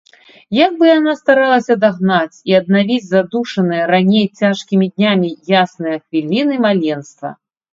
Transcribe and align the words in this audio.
Як 0.65 0.71
бы 0.77 0.85
яна 0.89 1.11
старалася 1.19 1.75
дагнаць 1.83 2.41
і 2.51 2.57
аднавіць 2.61 3.07
задушаныя 3.09 3.83
раней 3.93 4.25
цяжкімі 4.41 4.85
днямі 4.97 5.29
ясныя 5.63 5.97
хвіліны 6.05 6.55
маленства! 6.69 7.29